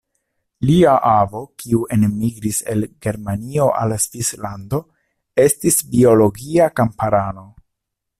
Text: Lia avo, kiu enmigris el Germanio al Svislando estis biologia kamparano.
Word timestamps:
Lia 0.67 0.93
avo, 1.09 1.41
kiu 1.63 1.81
enmigris 1.97 2.61
el 2.73 2.81
Germanio 3.07 3.67
al 3.81 3.93
Svislando 4.07 4.81
estis 5.45 5.79
biologia 5.93 6.71
kamparano. 6.81 7.47